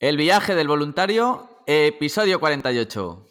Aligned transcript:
El 0.00 0.16
viaje 0.16 0.54
del 0.54 0.66
voluntario, 0.66 1.46
episodio 1.66 2.40
48. 2.40 3.26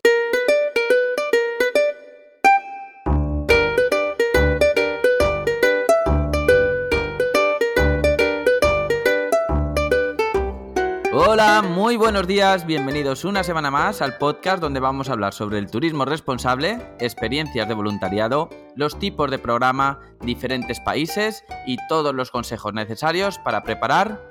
Hola, 11.11 11.63
muy 11.63 11.97
buenos 11.97 12.27
días, 12.27 12.67
bienvenidos 12.67 13.25
una 13.25 13.43
semana 13.43 13.71
más 13.71 14.03
al 14.03 14.19
podcast 14.19 14.61
donde 14.61 14.79
vamos 14.79 15.09
a 15.09 15.13
hablar 15.13 15.33
sobre 15.33 15.57
el 15.57 15.71
turismo 15.71 16.05
responsable, 16.05 16.79
experiencias 16.99 17.67
de 17.67 17.73
voluntariado, 17.73 18.47
los 18.75 18.99
tipos 18.99 19.31
de 19.31 19.39
programa, 19.39 20.01
diferentes 20.21 20.79
países 20.79 21.43
y 21.65 21.77
todos 21.87 22.13
los 22.13 22.29
consejos 22.29 22.75
necesarios 22.75 23.39
para 23.39 23.63
preparar 23.63 24.21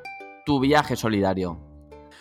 tu 0.47 0.61
viaje 0.61 0.95
solidario. 0.95 1.68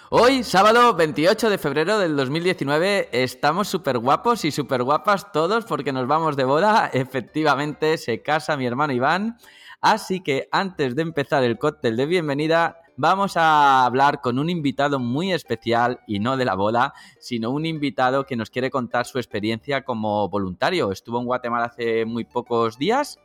Hoy, 0.10 0.44
sábado 0.44 0.94
28 0.94 1.50
de 1.50 1.58
febrero 1.58 2.00
del 2.00 2.16
2019, 2.16 3.10
estamos 3.12 3.68
súper 3.68 3.98
guapos 3.98 4.46
y 4.46 4.52
súper 4.52 4.84
guapas 4.84 5.34
todos 5.34 5.66
porque 5.66 5.92
nos 5.92 6.08
vamos 6.08 6.38
de 6.38 6.46
boda. 6.46 6.90
Efectivamente, 6.94 7.98
se 7.98 8.22
casa 8.22 8.56
mi 8.56 8.66
hermano 8.66 8.94
Iván. 8.94 9.38
Así 9.82 10.22
que 10.22 10.48
antes 10.54 10.96
de 10.96 11.02
empezar 11.02 11.44
el 11.44 11.58
cóctel 11.58 11.98
de 11.98 12.06
bienvenida, 12.06 12.78
vamos 12.96 13.36
a 13.36 13.84
hablar 13.86 14.22
con 14.22 14.40
un 14.40 14.50
invitado 14.50 14.98
muy 14.98 15.34
especial 15.34 16.00
y 16.08 16.20
no 16.20 16.38
de 16.38 16.46
la 16.46 16.56
boda, 16.56 16.94
sino 17.20 17.52
un 17.52 17.66
invitado 17.66 18.26
que 18.26 18.38
nos 18.38 18.50
quiere 18.50 18.72
contar 18.72 19.06
su 19.08 19.18
experiencia 19.18 19.84
como 19.84 20.30
voluntario. 20.30 20.94
Estuvo 20.94 21.20
en 21.20 21.26
Guatemala 21.26 21.66
hace 21.66 22.06
muy 22.06 22.24
pocos 22.24 22.78
días 22.78 23.20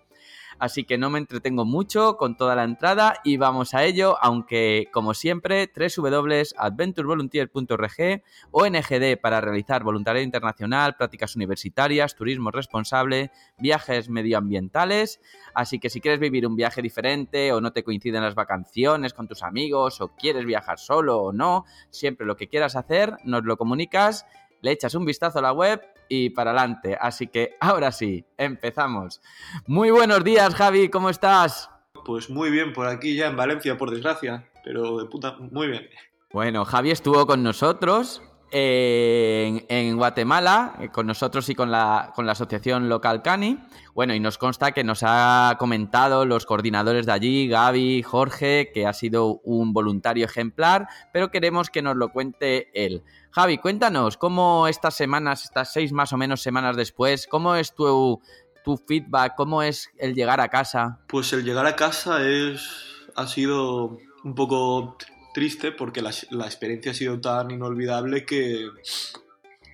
Así 0.62 0.84
que 0.84 0.96
no 0.96 1.10
me 1.10 1.18
entretengo 1.18 1.64
mucho 1.64 2.16
con 2.16 2.36
toda 2.36 2.54
la 2.54 2.62
entrada 2.62 3.16
y 3.24 3.36
vamos 3.36 3.74
a 3.74 3.82
ello, 3.82 4.16
aunque 4.22 4.86
como 4.92 5.12
siempre, 5.12 5.68
www.adventurevolunteer.org, 5.74 8.22
ONGD 8.52 9.20
para 9.20 9.40
realizar 9.40 9.82
voluntariado 9.82 10.24
internacional, 10.24 10.94
prácticas 10.94 11.34
universitarias, 11.34 12.14
turismo 12.14 12.52
responsable, 12.52 13.32
viajes 13.58 14.08
medioambientales. 14.08 15.20
Así 15.52 15.80
que 15.80 15.90
si 15.90 16.00
quieres 16.00 16.20
vivir 16.20 16.46
un 16.46 16.54
viaje 16.54 16.80
diferente 16.80 17.52
o 17.52 17.60
no 17.60 17.72
te 17.72 17.82
coinciden 17.82 18.22
las 18.22 18.36
vacaciones 18.36 19.14
con 19.14 19.26
tus 19.26 19.42
amigos 19.42 20.00
o 20.00 20.14
quieres 20.14 20.44
viajar 20.44 20.78
solo 20.78 21.22
o 21.22 21.32
no, 21.32 21.64
siempre 21.90 22.24
lo 22.24 22.36
que 22.36 22.46
quieras 22.46 22.76
hacer, 22.76 23.16
nos 23.24 23.42
lo 23.42 23.56
comunicas, 23.56 24.26
le 24.60 24.70
echas 24.70 24.94
un 24.94 25.06
vistazo 25.06 25.40
a 25.40 25.42
la 25.42 25.52
web 25.52 25.82
y 26.14 26.28
para 26.28 26.50
adelante. 26.50 26.94
Así 27.00 27.26
que 27.26 27.56
ahora 27.58 27.90
sí, 27.90 28.22
empezamos. 28.36 29.22
Muy 29.66 29.90
buenos 29.90 30.22
días, 30.22 30.54
Javi, 30.54 30.90
¿cómo 30.90 31.08
estás? 31.08 31.70
Pues 32.04 32.28
muy 32.28 32.50
bien, 32.50 32.74
por 32.74 32.86
aquí 32.86 33.16
ya 33.16 33.28
en 33.28 33.36
Valencia, 33.36 33.78
por 33.78 33.90
desgracia, 33.90 34.46
pero 34.62 34.98
de 34.98 35.06
puta, 35.06 35.36
muy 35.38 35.68
bien. 35.68 35.88
Bueno, 36.30 36.66
Javi 36.66 36.90
estuvo 36.90 37.26
con 37.26 37.42
nosotros 37.42 38.20
en, 38.52 39.96
Guatemala, 39.96 40.74
eh, 40.80 40.88
con 40.90 41.06
nosotros 41.06 41.48
y 41.48 41.54
con 41.54 41.70
la, 41.70 42.12
con 42.14 42.26
la 42.26 42.32
asociación 42.32 42.88
local 42.88 43.22
Cani. 43.22 43.58
Bueno, 43.94 44.14
y 44.14 44.20
nos 44.20 44.38
consta 44.38 44.72
que 44.72 44.84
nos 44.84 45.00
ha 45.02 45.56
comentado 45.58 46.24
los 46.24 46.46
coordinadores 46.46 47.06
de 47.06 47.12
allí, 47.12 47.48
Gaby, 47.48 48.02
Jorge, 48.02 48.70
que 48.72 48.86
ha 48.86 48.92
sido 48.92 49.40
un 49.44 49.72
voluntario 49.72 50.26
ejemplar, 50.26 50.88
pero 51.12 51.30
queremos 51.30 51.70
que 51.70 51.82
nos 51.82 51.96
lo 51.96 52.10
cuente 52.10 52.70
él. 52.74 53.02
Javi, 53.30 53.58
cuéntanos 53.58 54.16
cómo 54.16 54.68
estas 54.68 54.94
semanas, 54.94 55.44
estas 55.44 55.72
seis 55.72 55.92
más 55.92 56.12
o 56.12 56.16
menos 56.16 56.42
semanas 56.42 56.76
después, 56.76 57.26
cómo 57.26 57.54
es 57.54 57.74
tu, 57.74 58.20
tu 58.64 58.76
feedback, 58.76 59.34
cómo 59.36 59.62
es 59.62 59.90
el 59.98 60.14
llegar 60.14 60.40
a 60.40 60.48
casa. 60.48 61.00
Pues 61.08 61.32
el 61.32 61.44
llegar 61.44 61.66
a 61.66 61.76
casa 61.76 62.22
es 62.26 62.68
ha 63.16 63.26
sido 63.26 63.98
un 64.24 64.34
poco 64.34 64.96
triste 65.32 65.72
porque 65.72 66.02
la, 66.02 66.10
experiencia 66.46 66.92
ha 66.92 66.94
sido 66.94 67.20
tan 67.20 67.50
inolvidable 67.50 68.24
que, 68.24 68.68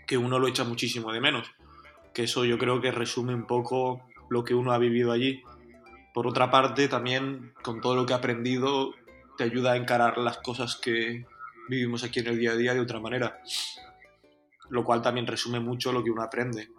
que 0.06 0.17
uno 0.17 0.39
lo 0.39 0.48
echa 0.48 0.65
muchísimo 0.65 1.12
de 1.12 1.20
menos. 1.20 1.50
Que 2.15 2.25
eso 2.25 2.45
yo 2.45 2.59
creo 2.59 2.81
que 2.81 2.91
resume 2.91 3.34
un 3.34 3.47
poco 3.47 4.03
lo 4.31 4.45
que 4.45 4.55
uno 4.55 4.73
ha 4.73 4.78
vivido 4.78 5.12
allí. 5.12 5.43
Por 6.15 6.27
otra 6.27 6.50
parte, 6.50 6.88
también 6.88 7.53
con 7.62 7.81
todo 7.81 7.94
lo 7.94 8.06
que 8.06 8.12
ha 8.12 8.16
aprendido, 8.16 8.94
te 9.37 9.44
ayuda 9.44 9.72
a 9.72 9.77
encarar 9.77 10.19
las 10.19 10.38
cosas 10.38 10.77
que, 10.77 11.25
vivimos 11.69 12.03
aquí 12.03 12.21
en 12.21 12.28
el 12.28 12.38
día 12.38 12.53
a 12.53 12.56
día 12.56 12.75
de 12.75 12.81
otra 12.81 12.99
manera. 12.99 13.41
Lo 14.71 14.84
cual 14.84 15.03
también 15.03 15.27
resume 15.27 15.61
mucho 15.61 15.93
lo 15.93 16.03
que 16.03 16.11
uno 16.11 16.22
aprende. 16.22 16.71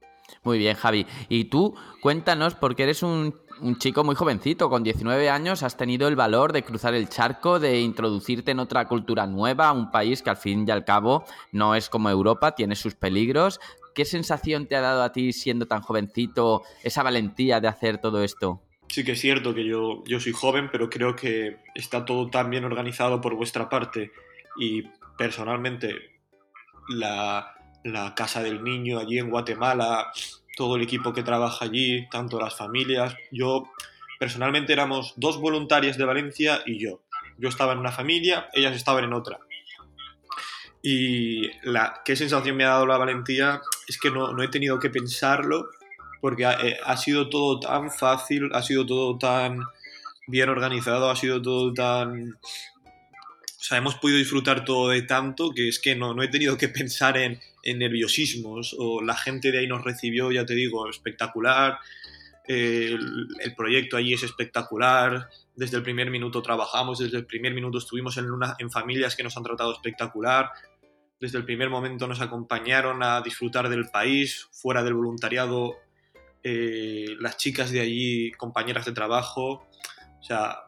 Muy 0.44 0.58
bien, 0.58 0.76
Javi. 0.76 1.06
Y 1.28 1.46
tú, 1.46 1.76
cuéntanos, 2.02 2.56
porque 2.56 2.84
eres 2.84 3.04
un, 3.04 3.36
chico 3.78 4.04
muy 4.04 4.16
jovencito, 4.16 4.70
con 4.70 4.84
19 4.84 5.30
años, 5.30 5.64
has 5.64 5.76
tenido 5.76 6.08
el 6.08 6.16
valor 6.16 6.54
de 6.54 6.64
cruzar 6.64 6.94
el 6.94 7.10
charco, 7.10 7.60
de 7.60 7.82
introducirte 7.82 8.52
en 8.52 8.60
otra 8.60 8.88
cultura 8.88 9.28
nueva, 9.28 9.72
un 9.72 9.92
país 9.92 10.22
que 10.22 10.30
al 10.30 10.38
fin 10.38 10.66
y 10.68 10.72
al 10.72 10.86
cabo 10.86 11.26
no 11.52 11.76
es 11.76 11.90
como 11.90 12.10
Europa, 12.10 12.56
tiene 12.56 12.76
sus 12.76 12.96
peligros. 12.96 13.60
¿Qué 13.94 14.06
sensación 14.06 14.68
te 14.68 14.76
ha 14.76 14.82
dado 14.82 15.04
a 15.04 15.12
ti 15.12 15.34
siendo 15.34 15.66
tan 15.66 15.82
jovencito 15.82 16.64
esa 16.84 17.04
valentía 17.04 17.60
de 17.60 17.68
hacer 17.68 17.98
todo 17.98 18.24
esto? 18.24 18.62
Sí 18.88 19.04
que 19.04 19.12
es 19.12 19.20
cierto 19.20 19.54
que 19.54 19.66
yo, 19.66 20.04
yo 20.06 20.20
soy 20.20 20.32
joven, 20.32 20.70
pero 20.72 20.90
creo 20.90 21.16
que 21.16 21.58
está 21.76 22.06
todo 22.06 22.30
tan 22.30 22.50
bien 22.50 22.64
organizado 22.64 23.22
por 23.22 23.36
vuestra 23.36 23.70
parte 23.70 24.12
y 24.58 24.84
personalmente 25.18 26.20
la, 26.90 27.59
Casa 28.16 28.44
del 28.44 28.64
Niño 28.64 29.00
allí 29.00 29.20
en 29.20 29.30
Guatemala, 29.30 30.12
todo 30.56 30.76
el 30.76 30.82
equipo 30.82 31.14
que 31.14 31.24
trabaja 31.24 31.66
allí, 31.66 32.08
tanto 32.10 32.40
las 32.40 32.56
familias. 32.56 33.16
Yo 33.32 33.72
personalmente 34.20 34.74
éramos 34.74 35.14
dos 35.16 35.40
voluntarias 35.40 35.98
de 35.98 36.06
Valencia 36.06 36.62
y 36.66 36.80
yo. 36.80 37.02
Yo 37.38 37.50
estaba 37.50 37.74
en 37.74 37.80
una 37.80 37.92
familia, 37.92 38.50
ellas 38.54 38.76
estaban 38.76 39.06
en 39.06 39.14
otra. 39.14 39.40
Y 40.82 41.50
la, 41.64 42.02
qué 42.06 42.16
sensación 42.16 42.56
me 42.56 42.66
ha 42.66 42.70
dado 42.70 42.86
la 42.86 42.98
valentía 42.98 43.62
es 43.88 43.98
que 43.98 44.12
no, 44.12 44.34
no 44.34 44.44
he 44.44 44.48
tenido 44.48 44.80
que 44.80 44.90
pensarlo 44.90 45.70
porque 46.22 46.46
ha, 46.46 46.54
eh, 46.66 46.78
ha, 46.84 46.98
sido 46.98 47.30
todo 47.30 47.60
tan 47.60 47.92
fácil, 47.92 48.50
ha 48.54 48.62
sido 48.62 48.86
todo 48.86 49.18
tan 49.18 49.64
bien 50.28 50.50
organizado, 50.50 51.10
ha 51.10 51.16
sido 51.16 51.42
todo 51.42 51.74
tan 51.74 52.38
o 53.60 53.62
sea, 53.62 53.78
hemos 53.78 53.96
podido 53.96 54.18
disfrutar 54.18 54.64
todo 54.64 54.90
de 54.90 55.02
tanto 55.02 55.52
que 55.52 55.68
es 55.68 55.80
que 55.80 55.96
no, 55.96 56.14
no 56.14 56.24
he 56.24 56.28
tenido 56.30 56.58
que 56.58 56.70
pensar 56.70 57.18
en, 57.18 57.40
nerviosismos 57.64 58.76
o 58.78 59.02
la 59.02 59.16
gente 59.16 59.52
de 59.52 59.60
ahí 59.60 59.68
nos 59.68 59.84
recibió, 59.84 60.32
ya 60.32 60.46
te 60.46 60.56
digo, 60.56 60.90
espectacular. 60.90 61.78
El, 62.46 63.28
proyecto 63.56 63.96
allí 63.98 64.14
es 64.14 64.24
espectacular. 64.24 65.30
Desde 65.56 65.78
el 65.78 65.84
primer 65.84 66.10
minuto 66.10 66.42
trabajamos, 66.42 67.00
desde 67.00 67.18
el 67.18 67.26
primer 67.26 67.54
minuto 67.54 67.78
estuvimos 67.78 68.18
en, 68.18 68.32
una, 68.32 68.56
en 68.58 68.72
familias 68.72 69.16
que 69.16 69.24
nos 69.24 69.38
han 69.38 69.44
tratado 69.44 69.72
espectacular. 69.72 70.50
Desde 71.20 71.38
el 71.38 71.46
primer 71.46 71.70
momento 71.70 72.08
nos 72.08 72.22
acompañaron 72.22 73.04
a 73.04 73.22
disfrutar 73.22 73.70
del 73.70 73.90
país, 73.90 74.48
fuera 74.52 74.84
del 74.84 74.94
voluntariado, 74.94 75.76
eh, 76.44 77.16
las 77.20 77.38
chicas 77.38 77.72
de 77.72 77.82
allí, 77.82 78.32
compañeras 78.32 78.86
de 78.86 78.94
trabajo. 78.94 79.68
O 80.20 80.24
sea, 80.24 80.64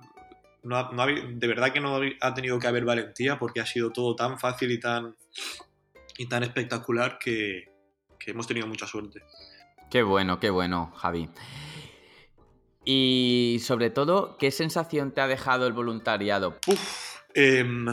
de 0.64 1.48
verdad 1.48 1.74
que 1.74 1.80
no 1.80 2.00
ha 2.20 2.34
tenido 2.34 2.60
que 2.60 2.68
haber 2.68 2.86
valentía 2.86 3.40
porque 3.40 3.60
ha 3.60 3.66
sido 3.66 3.92
todo 3.92 4.16
tan 4.16 4.38
fácil 4.38 4.72
y 4.72 4.80
tan, 4.80 5.16
y 6.22 6.28
tan 6.28 6.44
espectacular 6.44 7.18
que, 7.18 7.72
hemos 8.28 8.46
tenido 8.46 8.68
mucha 8.68 8.86
suerte. 8.86 9.24
Qué 9.90 10.04
bueno, 10.04 10.40
qué 10.40 10.52
bueno, 10.52 10.94
Javi. 10.96 11.28
Y 12.86 13.58
sobre 13.64 13.90
todo, 13.90 14.38
¿qué 14.38 14.52
sensación 14.52 15.14
te 15.14 15.22
ha 15.22 15.28
dejado 15.28 15.66
el 15.66 15.74
voluntariado? 15.74 16.60
Em, 17.34 17.88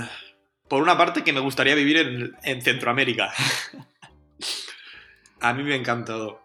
por 0.69 0.83
una 0.83 0.99
parte 0.99 1.25
que 1.25 1.33
me 1.33 1.41
gustaría 1.41 1.75
vivir 1.75 1.97
en, 1.97 2.37
en 2.43 2.61
Centroamérica. 2.61 3.33
a 5.41 5.55
mí 5.55 5.62
me 5.62 5.72
ha 5.72 5.77
encantado. 5.77 6.43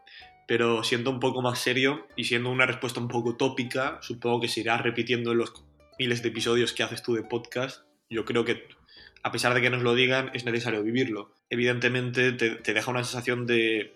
Pero 0.47 0.83
siendo 0.83 1.09
un 1.09 1.19
poco 1.19 1.41
más 1.41 1.59
serio 1.59 2.07
y 2.15 2.23
siendo 2.23 2.49
una 2.49 2.65
respuesta 2.65 3.01
un 3.01 3.09
poco 3.09 3.35
tópica, 3.35 3.99
supongo 4.01 4.39
que 4.39 4.47
se 4.47 4.61
irá 4.61 4.77
repitiendo 4.77 5.33
en 5.33 5.39
los 5.39 5.65
miles 5.99 6.21
de 6.21 6.29
episodios 6.29 6.71
que 6.71 6.83
haces 6.83 7.03
tú 7.03 7.13
de 7.13 7.23
podcast, 7.23 7.85
yo 8.09 8.23
creo 8.23 8.45
que 8.45 8.67
a 9.23 9.31
pesar 9.31 9.53
de 9.53 9.61
que 9.61 9.69
nos 9.69 9.81
lo 9.81 9.95
digan, 9.95 10.29
es 10.33 10.43
necesario 10.43 10.83
vivirlo. 10.83 11.31
Evidentemente 11.49 12.33
te, 12.33 12.73
deja 12.73 12.91
una 12.91 13.05
sensación 13.05 13.47
de, 13.47 13.93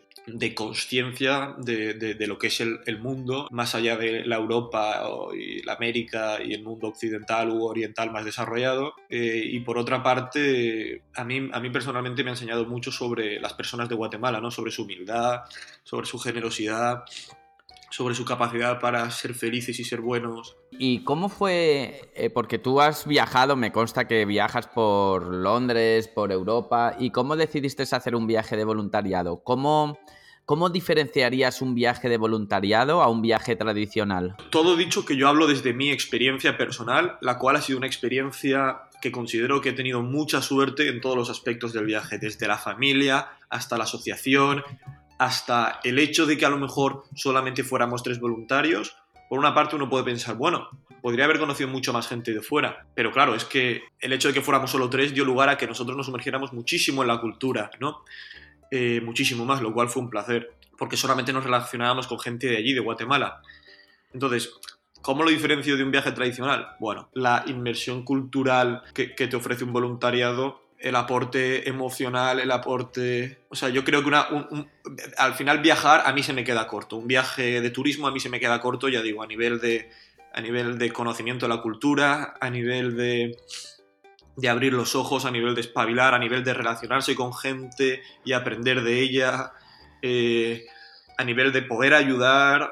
conciencia 0.55 1.53
de, 1.57 2.15
lo 2.27 2.37
que 2.37 2.47
es 2.47 2.61
el, 2.61 2.99
mundo, 2.99 3.47
más 3.51 3.75
allá 3.75 3.97
de 3.97 4.25
la 4.25 4.37
Europa 4.37 5.03
y 5.37 5.61
la 5.63 5.73
América 5.73 6.37
y 6.41 6.53
el 6.53 6.63
mundo 6.63 6.87
occidental 6.87 7.49
u 7.49 7.65
oriental 7.65 8.09
más 8.11 8.23
desarrollado. 8.23 8.93
Eh, 9.09 9.41
y 9.45 9.59
por 9.59 9.77
otra 9.77 10.01
parte, 10.01 11.03
a 11.13 11.25
mí, 11.25 11.49
a 11.51 11.59
mí 11.59 11.69
personalmente 11.71 12.23
me 12.23 12.29
ha 12.29 12.33
enseñado 12.33 12.65
mucho 12.65 12.91
sobre 12.91 13.39
las 13.41 13.53
personas 13.53 13.89
de 13.89 13.95
Guatemala, 13.95 14.39
¿no? 14.39 14.49
sobre 14.49 14.71
su 14.71 14.83
humildad, 14.83 15.41
sobre 15.83 16.05
su 16.05 16.19
generosidad, 16.19 17.03
sobre 17.89 18.15
su 18.15 18.25
capacidad 18.25 18.79
para 18.79 19.09
ser 19.11 19.33
felices 19.33 19.79
y 19.79 19.83
ser 19.83 20.01
buenos. 20.01 20.57
¿Y 20.71 21.03
cómo 21.03 21.29
fue? 21.29 22.11
Eh, 22.15 22.29
porque 22.29 22.57
tú 22.59 22.81
has 22.81 23.07
viajado, 23.07 23.55
me 23.55 23.71
consta 23.71 24.07
que 24.07 24.25
viajas 24.25 24.67
por 24.67 25.33
Londres, 25.33 26.07
por 26.07 26.31
Europa, 26.31 26.95
¿y 26.99 27.11
cómo 27.11 27.35
decidiste 27.35 27.83
hacer 27.83 28.15
un 28.15 28.27
viaje 28.27 28.57
de 28.57 28.65
voluntariado? 28.65 29.41
¿Cómo, 29.43 29.97
¿Cómo 30.45 30.69
diferenciarías 30.69 31.61
un 31.61 31.75
viaje 31.75 32.09
de 32.09 32.17
voluntariado 32.17 33.01
a 33.01 33.09
un 33.09 33.21
viaje 33.21 33.55
tradicional? 33.55 34.35
Todo 34.49 34.75
dicho 34.75 35.05
que 35.05 35.17
yo 35.17 35.27
hablo 35.27 35.47
desde 35.47 35.73
mi 35.73 35.91
experiencia 35.91 36.57
personal, 36.57 37.17
la 37.21 37.37
cual 37.37 37.57
ha 37.57 37.61
sido 37.61 37.77
una 37.77 37.87
experiencia 37.87 38.83
que 39.01 39.11
considero 39.11 39.61
que 39.61 39.69
he 39.69 39.73
tenido 39.73 40.01
mucha 40.01 40.41
suerte 40.41 40.89
en 40.89 41.01
todos 41.01 41.15
los 41.15 41.29
aspectos 41.29 41.73
del 41.73 41.85
viaje, 41.85 42.17
desde 42.17 42.47
la 42.47 42.57
familia 42.57 43.27
hasta 43.49 43.77
la 43.77 43.83
asociación, 43.83 44.63
hasta 45.17 45.79
el 45.83 45.99
hecho 45.99 46.25
de 46.25 46.37
que 46.37 46.45
a 46.45 46.49
lo 46.49 46.57
mejor 46.57 47.03
solamente 47.15 47.63
fuéramos 47.63 48.03
tres 48.03 48.19
voluntarios. 48.19 48.95
Por 49.29 49.39
una 49.39 49.53
parte 49.53 49.75
uno 49.75 49.89
puede 49.89 50.03
pensar, 50.03 50.35
bueno, 50.35 50.69
podría 51.01 51.25
haber 51.25 51.39
conocido 51.39 51.69
mucho 51.69 51.91
más 51.91 52.07
gente 52.07 52.33
de 52.33 52.41
fuera, 52.41 52.85
pero 52.95 53.11
claro, 53.11 53.35
es 53.35 53.43
que 53.43 53.83
el 53.99 54.13
hecho 54.13 54.29
de 54.29 54.33
que 54.33 54.41
fuéramos 54.41 54.71
solo 54.71 54.89
tres 54.89 55.13
dio 55.13 55.25
lugar 55.25 55.49
a 55.49 55.57
que 55.57 55.67
nosotros 55.67 55.97
nos 55.97 56.05
sumergiéramos 56.05 56.53
muchísimo 56.53 57.01
en 57.01 57.09
la 57.09 57.19
cultura, 57.19 57.69
¿no? 57.79 58.03
Eh, 58.71 59.01
muchísimo 59.03 59.45
más, 59.45 59.61
lo 59.61 59.73
cual 59.73 59.89
fue 59.89 60.03
un 60.03 60.09
placer, 60.09 60.53
porque 60.77 60.97
solamente 60.97 61.33
nos 61.33 61.43
relacionábamos 61.43 62.07
con 62.07 62.19
gente 62.19 62.47
de 62.47 62.57
allí, 62.57 62.73
de 62.73 62.79
Guatemala. 62.79 63.41
Entonces, 64.13 64.53
¿Cómo 65.07 65.23
lo 65.23 65.29
diferencio 65.29 65.77
de 65.77 65.83
un 65.85 65.91
viaje 65.91 66.11
tradicional? 66.11 66.75
Bueno, 66.81 67.07
la 67.13 67.45
inmersión 67.47 68.03
cultural 68.03 68.83
que, 68.93 69.07
te 69.07 69.35
ofrece 69.37 69.63
un 69.63 69.71
voluntariado, 69.71 70.66
el 70.79 70.95
aporte 70.95 71.67
emocional, 71.67 72.39
el 72.39 72.51
aporte... 72.51 73.39
O 73.49 73.55
sea, 73.55 73.69
yo 73.69 73.83
creo 73.83 74.01
que 74.01 74.09
una, 74.09 74.27
al 75.17 75.33
final 75.33 75.59
viajar 75.59 76.03
a 76.05 76.13
mí 76.13 76.23
se 76.23 76.33
me 76.33 76.43
queda 76.43 76.67
corto. 76.67 76.97
Un 76.97 77.07
viaje 77.07 77.61
de 77.61 77.69
turismo 77.69 78.07
a 78.07 78.11
mí 78.11 78.19
se 78.19 78.29
me 78.29 78.39
queda 78.39 78.61
corto, 78.61 78.89
ya 78.89 79.01
digo, 79.01 79.23
a 79.23 79.27
nivel 79.27 79.59
de, 79.59 79.89
a 80.33 80.41
nivel 80.41 80.77
de 80.77 80.91
conocimiento 80.91 81.47
de 81.47 81.55
la 81.55 81.61
cultura, 81.61 82.35
a 82.39 82.49
nivel 82.49 82.95
de, 82.95 83.37
de 84.35 84.49
abrir 84.49 84.73
los 84.73 84.95
ojos, 84.95 85.25
a 85.25 85.31
nivel 85.31 85.55
de 85.55 85.61
espabilar, 85.61 86.13
a 86.13 86.19
nivel 86.19 86.43
de 86.43 86.53
relacionarse 86.53 87.15
con 87.15 87.33
gente 87.33 88.03
y 88.23 88.33
aprender 88.33 88.83
de 88.83 88.99
ella, 88.99 89.53
eh, 90.01 90.67
a 91.17 91.23
nivel 91.23 91.51
de 91.51 91.63
poder 91.63 91.95
ayudar 91.95 92.71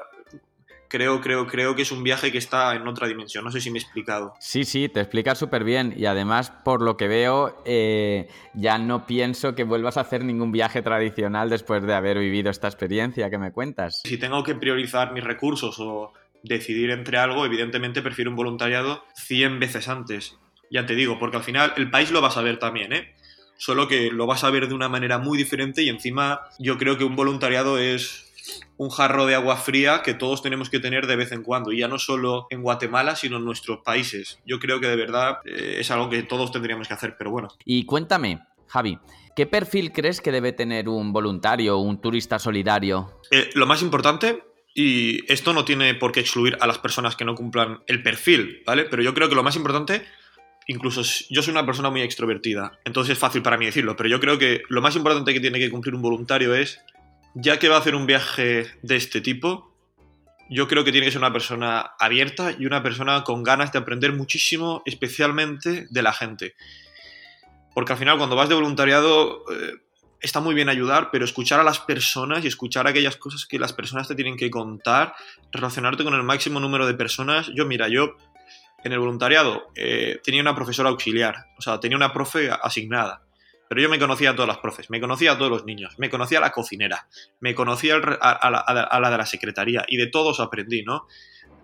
creo, 0.88 1.20
creo, 1.20 1.46
creo 1.46 1.74
que 1.74 1.82
es 1.82 1.92
un 1.92 2.02
viaje 2.02 2.32
que 2.32 2.38
está 2.38 2.74
en 2.74 2.86
otra 2.86 3.08
dimensión. 3.08 3.44
No 3.44 3.50
sé 3.50 3.60
si 3.60 3.70
me 3.70 3.78
he 3.78 3.82
explicado. 3.82 4.34
Sí, 4.40 4.64
sí, 4.64 4.88
te 4.88 5.00
explicas 5.00 5.38
súper 5.38 5.64
bien. 5.64 5.94
Y 5.96 6.06
además, 6.06 6.50
por 6.50 6.82
lo 6.82 6.96
que 6.96 7.08
veo, 7.08 7.62
eh, 7.64 8.28
ya 8.54 8.78
no 8.78 9.06
pienso 9.06 9.54
que 9.54 9.64
vuelvas 9.64 9.96
a 9.96 10.02
hacer 10.02 10.24
ningún 10.24 10.52
viaje 10.52 10.82
tradicional 10.82 11.50
después 11.50 11.82
de 11.82 11.94
haber 11.94 12.18
vivido 12.18 12.50
esta 12.50 12.68
experiencia 12.68 13.30
que 13.30 13.38
me 13.38 13.52
cuentas. 13.52 14.02
Si 14.04 14.18
tengo 14.18 14.42
que 14.42 14.54
priorizar 14.54 15.12
mis 15.12 15.24
recursos 15.24 15.76
o 15.78 16.12
decidir 16.42 16.90
entre 16.90 17.18
algo, 17.18 17.44
evidentemente 17.44 18.02
prefiero 18.02 18.30
un 18.30 18.36
voluntariado 18.36 19.04
100 19.14 19.58
veces 19.60 19.88
antes. 19.88 20.36
Ya 20.70 20.86
te 20.86 20.94
digo, 20.94 21.18
porque 21.18 21.36
al 21.36 21.44
final 21.44 21.72
el 21.76 21.90
país 21.90 22.10
lo 22.10 22.20
vas 22.20 22.36
a 22.36 22.42
ver 22.42 22.58
también, 22.58 22.92
¿eh? 22.92 23.14
Solo 23.58 23.88
que 23.88 24.10
lo 24.10 24.26
vas 24.26 24.44
a 24.44 24.50
ver 24.50 24.68
de 24.68 24.74
una 24.74 24.88
manera 24.88 25.18
muy 25.18 25.38
diferente 25.38 25.82
y 25.82 25.88
encima 25.88 26.42
yo 26.58 26.76
creo 26.76 26.98
que 26.98 27.04
un 27.04 27.16
voluntariado 27.16 27.78
es 27.78 28.25
un 28.78 28.90
jarro 28.90 29.26
de 29.26 29.34
agua 29.34 29.56
fría 29.56 30.02
que 30.02 30.14
todos 30.14 30.42
tenemos 30.42 30.70
que 30.70 30.80
tener 30.80 31.06
de 31.06 31.16
vez 31.16 31.32
en 31.32 31.42
cuando, 31.42 31.72
y 31.72 31.80
ya 31.80 31.88
no 31.88 31.98
solo 31.98 32.46
en 32.50 32.62
Guatemala, 32.62 33.16
sino 33.16 33.38
en 33.38 33.44
nuestros 33.44 33.80
países. 33.84 34.40
Yo 34.46 34.58
creo 34.58 34.80
que 34.80 34.88
de 34.88 34.96
verdad 34.96 35.38
eh, 35.44 35.76
es 35.78 35.90
algo 35.90 36.10
que 36.10 36.22
todos 36.22 36.52
tendríamos 36.52 36.88
que 36.88 36.94
hacer, 36.94 37.16
pero 37.18 37.30
bueno. 37.30 37.48
Y 37.64 37.84
cuéntame, 37.84 38.40
Javi, 38.68 38.98
¿qué 39.34 39.46
perfil 39.46 39.92
crees 39.92 40.20
que 40.20 40.32
debe 40.32 40.52
tener 40.52 40.88
un 40.88 41.12
voluntario, 41.12 41.78
un 41.78 42.00
turista 42.00 42.38
solidario? 42.38 43.20
Eh, 43.30 43.50
lo 43.54 43.66
más 43.66 43.82
importante, 43.82 44.42
y 44.74 45.30
esto 45.32 45.52
no 45.52 45.64
tiene 45.64 45.94
por 45.94 46.12
qué 46.12 46.20
excluir 46.20 46.58
a 46.60 46.66
las 46.66 46.78
personas 46.78 47.16
que 47.16 47.24
no 47.24 47.34
cumplan 47.34 47.82
el 47.86 48.02
perfil, 48.02 48.62
¿vale? 48.66 48.84
Pero 48.84 49.02
yo 49.02 49.14
creo 49.14 49.28
que 49.28 49.34
lo 49.34 49.42
más 49.42 49.56
importante 49.56 50.04
incluso 50.66 51.02
yo 51.30 51.42
soy 51.42 51.52
una 51.52 51.64
persona 51.64 51.90
muy 51.90 52.02
extrovertida, 52.02 52.78
entonces 52.84 53.12
es 53.12 53.18
fácil 53.18 53.42
para 53.42 53.56
mí 53.56 53.66
decirlo, 53.66 53.96
pero 53.96 54.08
yo 54.08 54.20
creo 54.20 54.38
que 54.38 54.62
lo 54.68 54.82
más 54.82 54.96
importante 54.96 55.32
que 55.32 55.40
tiene 55.40 55.58
que 55.58 55.70
cumplir 55.70 55.94
un 55.94 56.02
voluntario 56.02 56.54
es 56.54 56.80
ya 57.38 57.58
que 57.58 57.68
va 57.68 57.76
a 57.76 57.80
hacer 57.80 57.94
un 57.94 58.06
viaje 58.06 58.66
de 58.82 58.96
este 58.96 59.20
tipo, 59.20 59.70
yo 60.48 60.68
creo 60.68 60.84
que 60.84 60.92
tiene 60.92 61.06
que 61.06 61.12
ser 61.12 61.20
una 61.20 61.32
persona 61.32 61.92
abierta 61.98 62.52
y 62.58 62.64
una 62.64 62.82
persona 62.82 63.24
con 63.24 63.42
ganas 63.42 63.72
de 63.72 63.78
aprender 63.78 64.14
muchísimo, 64.14 64.82
especialmente 64.86 65.86
de 65.90 66.02
la 66.02 66.14
gente. 66.14 66.54
Porque 67.74 67.92
al 67.92 67.98
final 67.98 68.16
cuando 68.16 68.36
vas 68.36 68.48
de 68.48 68.54
voluntariado 68.54 69.44
eh, 69.52 69.74
está 70.20 70.40
muy 70.40 70.54
bien 70.54 70.70
ayudar, 70.70 71.10
pero 71.12 71.26
escuchar 71.26 71.60
a 71.60 71.62
las 71.62 71.78
personas 71.78 72.42
y 72.42 72.48
escuchar 72.48 72.86
aquellas 72.86 73.16
cosas 73.16 73.44
que 73.44 73.58
las 73.58 73.74
personas 73.74 74.08
te 74.08 74.14
tienen 74.14 74.38
que 74.38 74.50
contar, 74.50 75.14
relacionarte 75.52 76.04
con 76.04 76.14
el 76.14 76.22
máximo 76.22 76.58
número 76.58 76.86
de 76.86 76.94
personas. 76.94 77.50
Yo, 77.54 77.66
mira, 77.66 77.88
yo 77.88 78.16
en 78.82 78.92
el 78.92 78.98
voluntariado 78.98 79.68
eh, 79.74 80.20
tenía 80.24 80.40
una 80.40 80.54
profesora 80.54 80.88
auxiliar, 80.88 81.48
o 81.58 81.60
sea, 81.60 81.80
tenía 81.80 81.98
una 81.98 82.14
profe 82.14 82.50
asignada. 82.50 83.25
Pero 83.68 83.80
yo 83.80 83.88
me 83.88 83.98
conocía 83.98 84.30
a 84.30 84.36
todas 84.36 84.48
las 84.48 84.58
profes, 84.58 84.90
me 84.90 85.00
conocía 85.00 85.32
a 85.32 85.38
todos 85.38 85.50
los 85.50 85.64
niños, 85.64 85.98
me 85.98 86.08
conocía 86.08 86.38
a 86.38 86.40
la 86.40 86.52
cocinera, 86.52 87.08
me 87.40 87.54
conocía 87.54 87.96
a, 87.96 89.00
la, 89.00 89.10
de 89.10 89.18
la 89.18 89.26
secretaría 89.26 89.84
y 89.88 89.96
de 89.96 90.06
todos 90.06 90.40
aprendí, 90.40 90.82
¿no? 90.82 91.06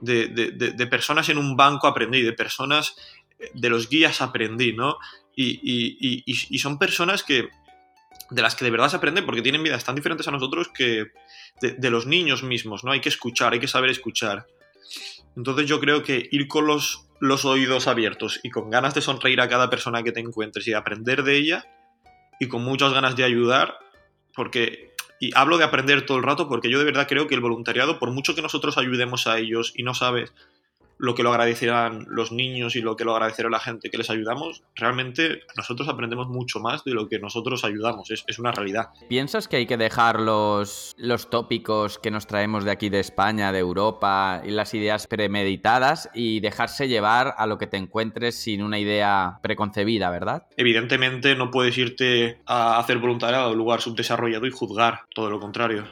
De, 0.00 0.87
personas 0.90 1.28
en 1.28 1.38
un 1.38 1.56
banco 1.56 1.87
aprendí, 1.87 2.22
de 2.22 2.32
personas, 2.32 2.96
de 3.54 3.70
los 3.70 3.88
guías 3.88 4.20
aprendí, 4.20 4.72
¿no? 4.72 4.99
Y, 5.37 6.58
son 6.58 6.78
personas 6.78 7.22
que, 7.22 7.49
de 8.31 8.43
las 8.43 8.56
que 8.56 8.64
de 8.64 8.70
verdad 8.72 8.88
se 8.88 8.96
aprende 8.96 9.22
porque 9.22 9.43
tienen 9.43 9.62
vidas 9.62 9.84
tan 9.84 9.94
diferentes 9.94 10.26
a 10.26 10.32
nosotros 10.32 10.69
que 10.69 11.06
de, 11.60 11.90
los 11.90 12.06
niños 12.06 12.43
mismos, 12.43 12.82
¿no? 12.82 12.90
Hay 12.90 13.00
que 13.00 13.08
escuchar, 13.08 13.52
hay 13.52 13.60
que 13.60 13.69
saber 13.69 13.90
escuchar. 13.90 14.46
Entonces 15.37 15.66
yo 15.66 15.81
creo 15.81 16.02
que 16.02 16.28
ir 16.31 16.48
con 16.48 16.66
los, 16.66 17.06
oídos 17.44 17.87
abiertos 17.87 18.40
y 18.43 18.50
con 18.50 18.70
ganas 18.70 18.94
de 18.94 19.00
sonreír 19.00 19.40
a 19.40 19.48
cada 19.48 19.70
persona 19.70 20.02
que 20.02 20.12
te 20.12 20.20
encuentres 20.20 20.66
y 20.66 20.70
de 20.70 20.76
aprender 20.76 21.22
de 21.22 21.37
ella 21.37 21.66
y 22.42 22.48
con 22.48 22.64
muchas 22.64 22.92
ganas 22.92 23.14
de 23.14 23.22
ayudar, 23.22 23.78
porque, 24.34 24.90
y 25.20 25.30
hablo 25.36 25.58
de 25.58 25.64
aprender 25.64 26.04
todo 26.04 26.18
el 26.18 26.24
rato, 26.24 26.48
porque 26.48 26.68
yo 26.68 26.80
de 26.80 26.84
verdad 26.84 27.06
creo 27.08 27.28
que 27.28 27.36
el 27.36 27.40
voluntariado, 27.40 28.00
por 28.00 28.10
mucho 28.10 28.34
que 28.34 28.42
nosotros 28.42 28.78
ayudemos 28.78 29.28
a 29.28 29.38
ellos 29.38 29.72
y 29.76 29.84
no 29.84 29.94
sabes 29.94 30.32
lo 31.02 31.16
que 31.16 31.25
lo 31.25 31.31
agradecerán 31.31 32.06
los 32.08 32.31
niños 32.31 32.76
y 32.76 32.81
lo 32.81 32.94
que 32.94 33.04
lo 33.04 33.12
agradecerá 33.12 33.50
la 33.50 33.58
gente 33.58 33.90
que 33.90 33.99
les 33.99 34.08
ayudamos, 34.08 34.62
realmente 34.76 35.40
nosotros 35.56 35.88
aprendemos 35.88 36.28
mucho 36.28 36.60
más 36.60 36.84
de 36.84 36.93
lo 36.93 37.08
que 37.08 37.19
nosotros 37.19 37.64
ayudamos, 37.64 38.08
es, 38.12 38.38
una 38.38 38.52
realidad. 38.52 38.90
¿Piensas 39.08 39.49
que 39.49 39.56
hay 39.56 39.66
que 39.66 39.76
dejar 39.76 40.20
los, 40.20 40.94
los 40.96 41.28
tópicos 41.28 41.99
que 41.99 42.12
nos 42.12 42.28
traemos 42.28 42.64
de 42.64 42.70
aquí 42.70 42.88
de 42.88 43.00
España, 43.00 43.50
de 43.50 43.58
Europa, 43.58 44.43
y 44.44 44.52
las 44.52 44.75
ideas 44.75 45.08
premeditadas 45.08 46.08
y 46.14 46.38
dejarse 46.38 46.87
llevar 46.87 47.34
a 47.37 47.46
lo 47.46 47.58
que 47.58 47.66
te 47.66 47.78
encuentres 47.78 48.37
sin 48.37 48.62
una 48.62 48.78
idea 48.78 49.40
preconcebida, 49.43 50.08
verdad? 50.10 50.46
Evidentemente 50.56 51.34
no 51.34 51.50
puedes 51.50 51.76
irte 51.78 52.38
a 52.46 52.78
hacer 52.78 52.98
voluntariado 52.98 53.48
a 53.48 53.50
un 53.50 53.58
lugar 53.58 53.81
subdesarrollado 53.81 54.46
y 54.46 54.52
juzgar, 54.52 55.00
todo 55.12 55.31
lo 55.31 55.40
contrario. 55.40 55.84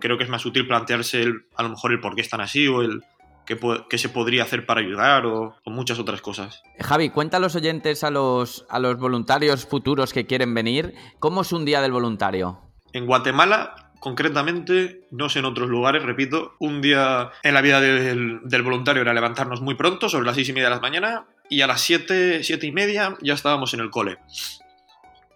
creo 0.00 0.16
que 0.16 0.24
es 0.24 0.30
más 0.30 0.46
útil 0.46 0.66
plantearse 0.66 1.20
el, 1.20 1.44
a 1.56 1.62
lo 1.62 1.68
mejor 1.68 1.92
el 1.92 2.00
por 2.00 2.14
qué 2.14 2.22
están 2.22 2.40
así 2.40 2.66
o 2.68 2.80
el 2.80 3.02
qué, 3.46 3.98
se 3.98 4.08
podría 4.08 4.42
hacer 4.42 4.66
para 4.66 4.80
ayudar 4.80 5.26
o, 5.26 5.54
muchas 5.66 5.98
otras 5.98 6.20
cosas. 6.20 6.62
Javi, 6.80 7.10
cuenta 7.10 7.38
a 7.38 7.40
los 7.40 7.54
oyentes, 7.56 8.04
a 8.04 8.10
los, 8.10 8.66
a 8.68 8.78
los 8.78 8.98
voluntarios 8.98 9.66
futuros 9.66 10.12
que 10.12 10.26
quieren 10.26 10.52
venir, 10.54 10.94
¿cómo 11.18 11.42
es 11.42 11.52
un 11.52 11.64
día 11.64 11.80
del 11.80 11.92
voluntario? 11.92 12.60
En 12.92 13.06
Guatemala, 13.06 13.92
concretamente, 14.00 15.06
no 15.10 15.28
sé 15.28 15.40
en 15.40 15.46
otros 15.46 15.68
lugares, 15.68 16.02
repito, 16.02 16.54
un 16.58 16.80
día 16.80 17.30
en 17.42 17.54
la 17.54 17.60
vida 17.60 17.80
del, 17.80 18.62
voluntario 18.62 19.02
era 19.02 19.14
levantarnos 19.14 19.60
muy 19.60 19.74
pronto, 19.74 20.08
sobre 20.08 20.26
las 20.26 20.34
seis 20.34 20.48
y 20.48 20.52
media 20.52 20.68
de 20.68 20.74
la 20.74 20.80
mañana, 20.80 21.26
y 21.48 21.60
a 21.62 21.66
las 21.66 21.80
siete, 21.80 22.42
siete 22.42 22.66
y 22.66 22.72
media 22.72 23.16
ya 23.22 23.34
estábamos 23.34 23.74
en 23.74 23.80
el 23.80 23.90
cole. 23.90 24.18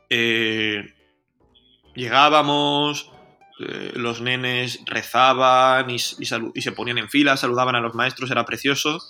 Eh, 0.09 0.95
llegábamos, 1.95 3.11
eh, 3.61 3.93
los 3.95 4.23
nenes 4.23 4.81
rezaban 4.87 5.91
y, 5.91 5.99
se 5.99 6.73
ponían 6.73 6.99
en 6.99 7.11
fila, 7.11 7.37
saludaban 7.37 7.77
a 7.77 7.81
los 7.81 7.95
maestros, 7.95 8.31
era 8.31 8.45
precioso. 8.45 9.01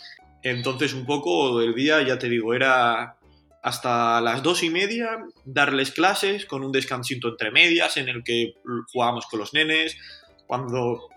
Entonces 0.43 0.93
un 0.95 1.07
poco 1.07 1.61
el 1.61 1.75
día, 1.75 2.03
ya 2.03 2.19
te 2.19 2.29
digo, 2.29 2.53
era 2.55 3.17
hasta 3.63 4.21
las 4.21 4.43
dos 4.43 4.63
y 4.63 4.71
media 4.71 5.19
darles 5.45 5.93
clases 5.93 6.47
con 6.47 6.65
un 6.65 6.73
descansito 6.73 7.29
entre 7.29 7.51
medias 7.51 7.97
en 7.97 8.09
el 8.09 8.25
que 8.25 8.55
jugábamos 8.93 9.27
con 9.27 9.39
los 9.39 9.55
nenes. 9.55 9.97
Cuando 10.47 11.09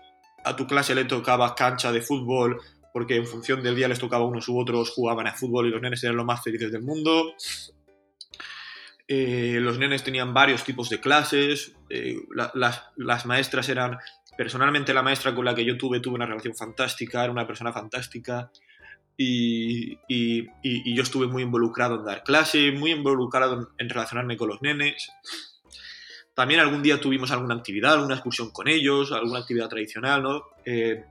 a 0.44 0.54
tu 0.54 0.66
clase 0.66 0.94
le 0.94 1.04
tocaba 1.04 1.54
cancha 1.54 1.90
de 1.90 2.02
fútbol, 2.02 2.60
porque 2.92 3.16
en 3.16 3.26
función 3.26 3.62
del 3.62 3.74
día 3.74 3.88
les 3.88 3.98
tocaba 3.98 4.24
unos 4.24 4.48
u 4.48 4.60
otros, 4.60 4.90
jugaban 4.90 5.26
a 5.26 5.34
fútbol 5.34 5.66
y 5.66 5.70
los 5.70 5.82
nenes 5.82 6.04
eran 6.04 6.16
los 6.16 6.26
más 6.26 6.44
felices 6.44 6.70
del 6.70 6.82
mundo. 6.82 7.34
Eh, 9.06 9.58
los 9.60 9.78
nenes 9.78 10.02
tenían 10.02 10.32
varios 10.32 10.64
tipos 10.64 10.88
de 10.88 10.98
clases, 11.00 11.76
eh, 11.90 12.16
las, 12.54 13.26
maestras 13.26 13.68
eran, 13.68 13.98
personalmente 14.36 14.94
la 14.94 15.02
maestra 15.02 15.34
con 15.34 15.44
la 15.44 15.54
que 15.54 15.64
yo 15.64 15.76
tuve, 15.76 16.00
tuve 16.00 16.14
una 16.14 16.26
relación 16.26 16.54
fantástica, 16.56 17.22
era 17.22 17.32
una 17.32 17.46
persona 17.46 17.70
fantástica 17.72 18.50
y, 19.16 19.98
yo 20.94 21.02
estuve 21.02 21.26
muy 21.26 21.42
involucrado 21.42 21.96
en 21.96 22.04
dar 22.04 22.24
clase, 22.24 22.72
muy 22.72 22.92
involucrado 22.92 23.72
en, 23.76 23.88
relacionarme 23.90 24.38
con 24.38 24.48
los 24.48 24.62
nenes. 24.62 25.10
También 26.32 26.60
algún 26.60 26.82
día 26.82 26.98
tuvimos 26.98 27.30
alguna 27.30 27.54
actividad, 27.56 27.92
alguna 27.92 28.14
excursión 28.14 28.50
con 28.52 28.68
ellos, 28.68 29.12
alguna 29.12 29.40
actividad 29.40 29.68
tradicional, 29.68 30.22
¿no? 30.22 30.44
Eh, 30.64 31.04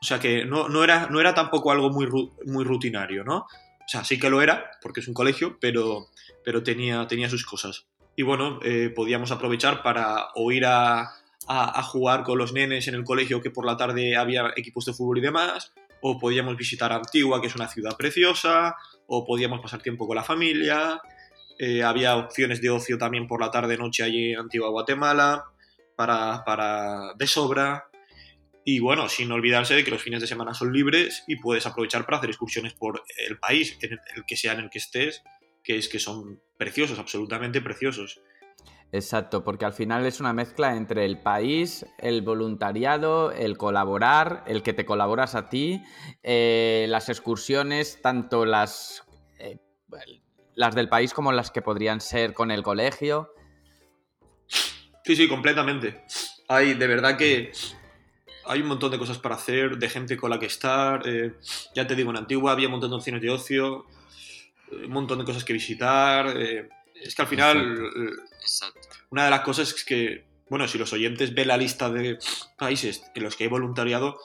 o 0.00 0.04
sea 0.04 0.18
que 0.18 0.46
no, 0.46 0.82
era, 0.82 1.08
no 1.10 1.20
era 1.20 1.34
tampoco 1.34 1.70
algo 1.70 1.90
muy 1.90 2.64
rutinario, 2.64 3.22
¿no? 3.22 3.46
O 3.88 3.90
sea, 3.90 4.04
sí 4.04 4.18
que 4.18 4.28
lo 4.28 4.42
era, 4.42 4.70
porque 4.82 5.00
es 5.00 5.08
un 5.08 5.14
colegio, 5.14 5.56
pero, 5.62 6.08
pero 6.44 6.62
tenía, 6.62 7.06
tenía 7.06 7.30
sus 7.30 7.46
cosas. 7.46 7.86
Y 8.16 8.22
bueno, 8.22 8.60
eh, 8.62 8.92
podíamos 8.94 9.30
aprovechar 9.30 9.82
para 9.82 10.26
o 10.34 10.52
ir 10.52 10.66
a, 10.66 11.14
jugar 11.84 12.22
con 12.22 12.36
los 12.36 12.52
nenes 12.52 12.86
en 12.88 12.94
el 12.96 13.04
colegio, 13.04 13.40
que 13.40 13.50
por 13.50 13.64
la 13.64 13.78
tarde 13.78 14.14
había 14.14 14.52
equipos 14.56 14.84
de 14.84 14.92
fútbol 14.92 15.16
y 15.16 15.20
demás, 15.22 15.72
o 16.02 16.18
podíamos 16.18 16.54
visitar 16.58 16.92
Antigua, 16.92 17.40
que 17.40 17.46
es 17.46 17.54
una 17.54 17.66
ciudad 17.66 17.96
preciosa, 17.96 18.76
o 19.06 19.24
podíamos 19.24 19.60
pasar 19.60 19.80
tiempo 19.80 20.06
con 20.06 20.16
la 20.16 20.22
familia. 20.22 21.00
Eh, 21.58 21.82
había 21.82 22.16
opciones 22.16 22.60
de 22.60 22.68
ocio 22.68 22.98
también 22.98 23.26
por 23.26 23.40
la 23.40 23.50
tarde-noche 23.50 24.02
allí 24.02 24.32
en 24.34 24.40
Antigua 24.40 24.68
Guatemala, 24.68 25.46
para, 25.96 26.44
para 26.44 27.14
de 27.14 27.26
sobra. 27.26 27.88
Y 28.70 28.80
bueno, 28.80 29.08
sin 29.08 29.32
olvidarse 29.32 29.72
de 29.72 29.82
que 29.82 29.90
los 29.90 30.02
fines 30.02 30.20
de 30.20 30.26
semana 30.26 30.52
son 30.52 30.74
libres 30.74 31.24
y 31.26 31.36
puedes 31.36 31.64
aprovechar 31.64 32.04
para 32.04 32.18
hacer 32.18 32.28
excursiones 32.28 32.74
por 32.74 33.02
el 33.26 33.38
país, 33.38 33.78
en 33.80 33.98
el 34.14 34.26
que 34.26 34.36
sea 34.36 34.52
en 34.52 34.60
el 34.60 34.68
que 34.68 34.76
estés, 34.76 35.22
que 35.64 35.78
es 35.78 35.88
que 35.88 35.98
son 35.98 36.42
preciosos, 36.58 36.98
absolutamente 36.98 37.62
preciosos. 37.62 38.20
Exacto, 38.92 39.42
porque 39.42 39.64
al 39.64 39.72
final 39.72 40.04
es 40.04 40.20
una 40.20 40.34
mezcla 40.34 40.76
entre 40.76 41.06
el 41.06 41.18
país, 41.18 41.86
el 41.96 42.20
voluntariado, 42.20 43.32
el 43.32 43.56
colaborar, 43.56 44.44
el 44.46 44.62
que 44.62 44.74
te 44.74 44.84
colaboras 44.84 45.34
a 45.34 45.48
ti, 45.48 45.82
eh, 46.22 46.84
las 46.90 47.08
excursiones, 47.08 48.02
tanto 48.02 48.44
las, 48.44 49.02
eh, 49.38 49.56
las 50.54 50.74
del 50.74 50.90
país 50.90 51.14
como 51.14 51.32
las 51.32 51.50
que 51.50 51.62
podrían 51.62 52.02
ser 52.02 52.34
con 52.34 52.50
el 52.50 52.62
colegio. 52.62 53.32
Sí, 55.04 55.16
sí, 55.16 55.26
completamente. 55.26 56.04
Hay, 56.48 56.74
de 56.74 56.86
verdad 56.86 57.16
que 57.16 57.52
hay 58.48 58.62
un 58.62 58.68
montón 58.68 58.90
de 58.90 58.98
cosas 58.98 59.18
para 59.18 59.34
hacer, 59.34 59.76
de 59.76 59.88
gente 59.88 60.16
con 60.16 60.30
la 60.30 60.38
que 60.38 60.46
estar. 60.46 61.02
Eh, 61.06 61.34
ya 61.74 61.86
te 61.86 61.94
digo, 61.94 62.10
en 62.10 62.16
Antigua 62.16 62.52
había 62.52 62.66
un 62.66 62.72
montón 62.72 62.90
de 62.90 62.96
opciones 62.96 63.22
de 63.22 63.30
ocio, 63.30 63.86
eh, 64.72 64.86
un 64.86 64.90
montón 64.90 65.18
de 65.18 65.24
cosas 65.24 65.44
que 65.44 65.52
visitar. 65.52 66.34
Eh, 66.36 66.68
es 66.94 67.14
que 67.14 67.22
al 67.22 67.28
final, 67.28 67.90
una 69.10 69.24
de 69.24 69.30
las 69.30 69.40
cosas 69.40 69.72
es 69.72 69.84
que, 69.84 70.24
bueno, 70.48 70.66
si 70.66 70.78
los 70.78 70.92
oyentes 70.92 71.34
ven 71.34 71.48
la 71.48 71.56
lista 71.56 71.90
de 71.90 72.18
países 72.56 73.02
en 73.14 73.22
los 73.22 73.36
que 73.36 73.44
hay 73.44 73.50
voluntariado, 73.50 74.18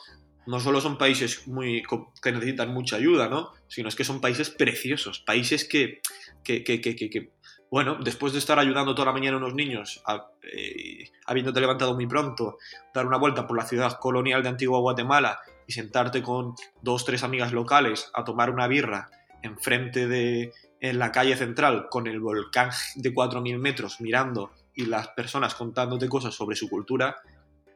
no 0.45 0.59
solo 0.59 0.81
son 0.81 0.97
países 0.97 1.47
muy, 1.47 1.83
que 2.21 2.31
necesitan 2.31 2.73
mucha 2.73 2.95
ayuda, 2.95 3.27
¿no? 3.27 3.51
Sino 3.67 3.89
es 3.89 3.95
que 3.95 4.03
son 4.03 4.21
países 4.21 4.49
preciosos, 4.49 5.19
países 5.19 5.65
que, 5.65 6.01
que, 6.43 6.63
que, 6.63 6.81
que 6.81 7.31
bueno, 7.73 7.97
después 7.99 8.33
de 8.33 8.37
estar 8.37 8.59
ayudando 8.59 8.93
toda 8.93 9.07
la 9.07 9.13
mañana 9.13 9.33
a 9.33 9.39
unos 9.39 9.55
niños, 9.55 10.03
eh, 10.43 11.09
habiéndote 11.25 11.59
levantado 11.59 11.95
muy 11.95 12.05
pronto, 12.05 12.59
dar 12.93 13.07
una 13.07 13.17
vuelta 13.17 13.47
por 13.47 13.57
la 13.57 13.65
ciudad 13.65 13.97
colonial 13.97 14.43
de 14.43 14.49
Antigua 14.49 14.77
Guatemala 14.77 15.39
y 15.65 15.73
sentarte 15.73 16.21
con 16.21 16.53
dos, 16.83 17.03
tres 17.03 17.23
amigas 17.23 17.51
locales 17.51 18.11
a 18.13 18.23
tomar 18.23 18.51
una 18.51 18.67
birra 18.67 19.09
enfrente 19.41 20.07
de, 20.07 20.53
en 20.81 20.99
la 20.99 21.11
calle 21.11 21.35
central, 21.35 21.87
con 21.89 22.05
el 22.05 22.19
volcán 22.19 22.69
de 22.93 23.11
4.000 23.11 23.57
metros 23.57 24.01
mirando 24.01 24.51
y 24.75 24.85
las 24.85 25.07
personas 25.07 25.55
contándote 25.55 26.07
cosas 26.07 26.35
sobre 26.35 26.55
su 26.55 26.69
cultura, 26.69 27.15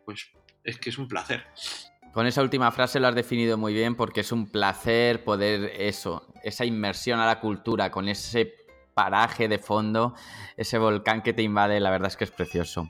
pues 0.05 0.29
es 0.63 0.77
que 0.77 0.91
es 0.91 0.99
un 0.99 1.07
placer. 1.07 1.43
Con 2.13 2.27
esa 2.27 2.43
última 2.43 2.69
frase 2.69 2.99
lo 2.99 3.07
has 3.07 3.15
definido 3.15 3.57
muy 3.57 3.73
bien 3.73 3.95
porque 3.95 4.21
es 4.21 4.31
un 4.31 4.47
placer 4.47 5.23
poder 5.23 5.71
eso, 5.75 6.31
esa 6.43 6.65
inmersión 6.65 7.19
a 7.19 7.25
la 7.25 7.39
cultura, 7.39 7.89
con 7.89 8.07
ese 8.07 8.66
paraje 8.97 9.47
de 9.47 9.59
fondo, 9.59 10.15
ese 10.57 10.79
volcán 10.79 11.21
que 11.21 11.31
te 11.31 11.43
invade, 11.43 11.79
la 11.79 11.91
verdad 11.91 12.07
es 12.07 12.17
que 12.17 12.23
es 12.23 12.31
precioso. 12.31 12.89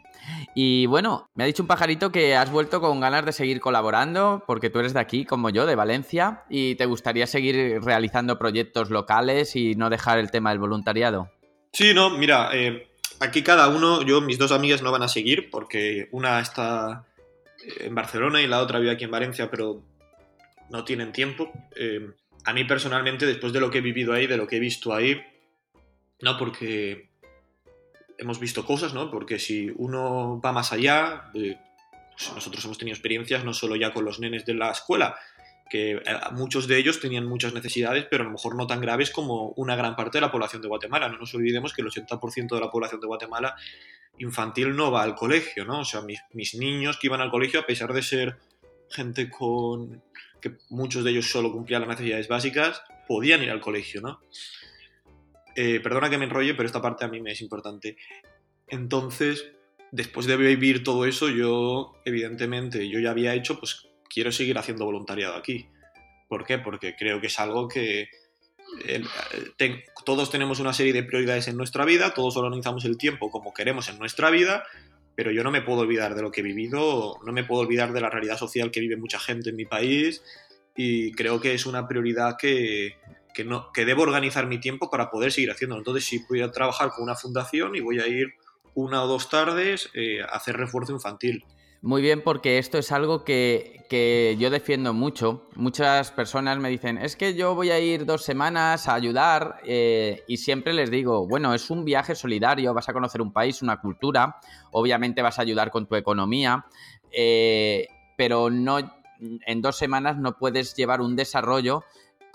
Y 0.55 0.85
bueno, 0.85 1.29
me 1.35 1.43
ha 1.43 1.47
dicho 1.47 1.61
un 1.61 1.67
pajarito 1.67 2.13
que 2.13 2.33
has 2.37 2.49
vuelto 2.49 2.79
con 2.79 3.01
ganas 3.01 3.25
de 3.25 3.33
seguir 3.33 3.59
colaborando, 3.59 4.41
porque 4.47 4.69
tú 4.69 4.79
eres 4.79 4.93
de 4.93 5.01
aquí, 5.01 5.25
como 5.25 5.49
yo, 5.49 5.65
de 5.65 5.75
Valencia, 5.75 6.43
y 6.49 6.75
te 6.75 6.85
gustaría 6.85 7.27
seguir 7.27 7.81
realizando 7.83 8.39
proyectos 8.39 8.89
locales 8.89 9.57
y 9.57 9.75
no 9.75 9.89
dejar 9.89 10.17
el 10.17 10.31
tema 10.31 10.51
del 10.51 10.59
voluntariado. 10.59 11.29
Sí, 11.73 11.93
no, 11.93 12.09
mira, 12.11 12.51
eh, 12.53 12.87
aquí 13.19 13.43
cada 13.43 13.67
uno, 13.67 14.01
yo, 14.03 14.21
mis 14.21 14.37
dos 14.37 14.53
amigas 14.53 14.81
no 14.81 14.93
van 14.93 15.03
a 15.03 15.09
seguir, 15.09 15.49
porque 15.49 16.07
una 16.13 16.39
está 16.39 17.03
en 17.81 17.93
Barcelona 17.93 18.41
y 18.41 18.47
la 18.47 18.61
otra 18.61 18.79
vive 18.79 18.93
aquí 18.93 19.03
en 19.03 19.11
Valencia, 19.11 19.51
pero 19.51 19.81
no 20.69 20.85
tienen 20.85 21.11
tiempo. 21.11 21.51
Eh, 21.75 22.11
a 22.45 22.53
mí 22.53 22.63
personalmente, 22.63 23.25
después 23.25 23.51
de 23.51 23.59
lo 23.59 23.69
que 23.69 23.79
he 23.79 23.81
vivido 23.81 24.13
ahí, 24.13 24.25
de 24.25 24.37
lo 24.37 24.47
que 24.47 24.55
he 24.55 24.61
visto 24.61 24.93
ahí, 24.93 25.21
¿no? 26.21 26.37
Porque 26.37 27.09
hemos 28.17 28.39
visto 28.39 28.65
cosas, 28.65 28.93
¿no? 28.93 29.11
Porque 29.11 29.39
si 29.39 29.71
uno 29.75 30.41
va 30.43 30.51
más 30.51 30.71
allá, 30.71 31.29
pues 31.33 31.57
nosotros 32.33 32.65
hemos 32.65 32.77
tenido 32.77 32.95
experiencias 32.95 33.43
no 33.43 33.53
solo 33.53 33.75
ya 33.75 33.93
con 33.93 34.05
los 34.05 34.19
nenes 34.19 34.45
de 34.45 34.55
la 34.55 34.71
escuela, 34.71 35.17
que 35.69 35.91
eh, 35.91 36.01
muchos 36.31 36.67
de 36.67 36.77
ellos 36.77 36.99
tenían 36.99 37.25
muchas 37.25 37.53
necesidades, 37.53 38.07
pero 38.09 38.23
a 38.23 38.25
lo 38.25 38.31
mejor 38.31 38.55
no 38.55 38.67
tan 38.67 38.81
graves 38.81 39.11
como 39.11 39.49
una 39.57 39.75
gran 39.75 39.95
parte 39.95 40.17
de 40.17 40.21
la 40.21 40.31
población 40.31 40.61
de 40.61 40.67
Guatemala. 40.67 41.09
No 41.09 41.17
nos 41.19 41.33
olvidemos 41.35 41.73
que 41.73 41.81
el 41.81 41.89
80% 41.89 42.55
de 42.55 42.59
la 42.59 42.71
población 42.71 43.01
de 43.01 43.07
Guatemala 43.07 43.55
infantil 44.19 44.75
no 44.75 44.91
va 44.91 45.03
al 45.03 45.15
colegio, 45.15 45.65
¿no? 45.65 45.81
O 45.81 45.85
sea, 45.85 46.01
mis, 46.01 46.55
niños 46.55 46.97
que 46.97 47.07
iban 47.07 47.21
al 47.21 47.29
colegio, 47.29 47.59
a 47.59 47.65
pesar 47.65 47.93
de 47.93 48.01
ser 48.01 48.37
gente 48.89 49.29
con... 49.29 50.01
que 50.41 50.57
muchos 50.69 51.03
de 51.03 51.11
ellos 51.11 51.29
solo 51.29 51.51
cumplían 51.51 51.81
las 51.81 51.89
necesidades 51.89 52.27
básicas, 52.27 52.81
podían 53.07 53.43
ir 53.43 53.51
al 53.51 53.61
colegio, 53.61 54.01
¿no? 54.01 54.19
Eh, 55.59 55.79
perdona 55.79 56.07
que 56.07 56.19
me 56.19 56.25
enrolle, 56.25 56.53
pero 56.53 56.67
esta 56.67 56.83
parte 56.83 57.03
a 57.03 57.07
mí 57.07 57.19
me 57.19 57.31
es 57.31 57.41
importante. 57.41 57.97
Entonces, 58.67 59.51
después 59.91 60.27
de 60.27 60.37
vivir 60.37 60.83
todo 60.83 61.05
eso, 61.07 61.29
yo, 61.29 61.95
evidentemente, 62.05 62.87
yo 62.87 62.99
ya 62.99 63.09
había 63.09 63.33
hecho, 63.33 63.59
pues 63.59 63.87
quiero 64.07 64.31
seguir 64.31 64.59
haciendo 64.59 64.85
voluntariado 64.85 65.35
aquí. 65.35 65.67
¿Por 66.29 66.45
qué? 66.45 66.59
Porque 66.59 66.95
creo 66.95 67.19
que 67.19 67.25
es 67.25 67.39
algo 67.39 67.67
que 67.67 68.07
todos 70.05 70.29
tenemos 70.29 70.59
una 70.59 70.73
serie 70.73 70.93
de 70.93 71.01
prioridades 71.01 71.47
en 71.47 71.57
nuestra 71.57 71.85
vida, 71.85 72.13
todos 72.13 72.37
organizamos 72.37 72.85
el 72.85 72.99
tiempo 72.99 73.31
como 73.31 73.51
queremos 73.51 73.89
en 73.89 73.97
nuestra 73.97 74.29
vida, 74.29 74.63
pero 75.15 75.31
yo 75.31 75.43
no 75.43 75.49
me 75.49 75.63
puedo 75.63 75.79
olvidar 75.79 76.13
de 76.13 76.21
lo 76.21 76.29
que 76.29 76.41
he 76.41 76.43
vivido, 76.43 77.17
no 77.25 77.33
me 77.33 77.43
puedo 77.43 77.61
olvidar 77.61 77.93
de 77.93 78.01
la 78.01 78.11
realidad 78.11 78.37
social 78.37 78.69
que 78.69 78.81
vive 78.81 78.97
mucha 78.97 79.19
gente 79.19 79.49
en 79.49 79.55
mi 79.55 79.65
país 79.65 80.21
y 80.75 81.13
creo 81.13 81.41
que 81.41 81.53
es 81.53 81.65
una 81.65 81.87
prioridad 81.87 82.35
que, 82.37 82.97
que, 83.37 83.43
no, 83.43 83.71
que 83.71 83.85
debo 83.85 84.01
organizar 84.01 84.47
mi 84.47 84.59
tiempo 84.59 84.89
para 84.89 85.11
poder 85.11 85.31
seguir 85.31 85.51
haciéndolo. 85.51 85.81
Entonces, 85.81 86.05
si 86.05 86.25
voy 86.27 86.41
a 86.41 86.51
trabajar 86.51 86.89
con 86.89 87.03
una 87.03 87.13
fundación 87.13 87.75
y 87.75 87.81
voy 87.81 87.99
a 87.99 88.07
ir 88.07 88.33
una 88.73 89.03
o 89.03 89.07
dos 89.07 89.29
tardes 89.29 89.91
eh, 89.93 90.23
a 90.23 90.37
hacer 90.37 90.57
refuerzo 90.57 90.91
infantil. 90.91 91.45
Muy 91.83 92.01
bien, 92.01 92.23
porque 92.23 92.57
esto 92.57 92.79
es 92.79 92.91
algo 92.91 93.23
que, 93.23 93.85
que, 93.91 94.35
yo 94.39 94.49
defiendo 94.49 94.91
mucho. 94.91 95.47
Muchas 95.53 96.09
personas 96.09 96.57
me 96.57 96.69
dicen, 96.69 96.97
es 96.97 97.15
que 97.15 97.35
yo 97.35 97.53
voy 97.53 97.69
a 97.69 97.79
ir 97.79 98.07
dos 98.07 98.23
semanas 98.23 98.87
a 98.87 98.95
ayudar 98.95 99.61
eh, 99.63 100.23
y 100.27 100.37
siempre 100.37 100.73
les 100.73 100.89
digo, 100.89 101.27
bueno, 101.27 101.53
es 101.53 101.69
un 101.69 101.85
viaje 101.85 102.15
solidario, 102.15 102.73
vas 102.73 102.89
a 102.89 102.93
conocer 102.93 103.21
un 103.21 103.31
país, 103.31 103.61
una 103.61 103.79
cultura, 103.79 104.37
obviamente 104.71 105.21
vas 105.21 105.37
a 105.37 105.43
ayudar 105.43 105.69
con 105.69 105.85
tu 105.85 105.95
economía, 105.95 106.65
eh, 107.11 107.87
pero 108.17 108.49
no, 108.49 108.79
en 109.19 109.61
dos 109.61 109.77
semanas 109.77 110.17
no 110.17 110.39
puedes 110.39 110.75
llevar 110.75 111.01
un 111.01 111.15
desarrollo 111.15 111.83